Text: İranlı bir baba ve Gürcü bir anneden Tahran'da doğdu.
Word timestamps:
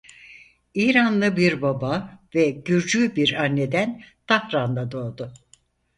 İranlı 0.73 1.37
bir 1.37 1.61
baba 1.61 2.19
ve 2.35 2.49
Gürcü 2.49 3.15
bir 3.15 3.33
anneden 3.43 4.03
Tahran'da 4.27 4.91
doğdu. 4.91 5.33